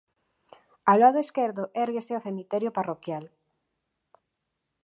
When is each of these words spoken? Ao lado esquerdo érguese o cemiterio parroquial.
Ao 0.89 0.95
lado 1.03 1.19
esquerdo 1.25 1.63
érguese 1.85 2.17
o 2.19 2.23
cemiterio 2.27 2.75
parroquial. 2.77 3.25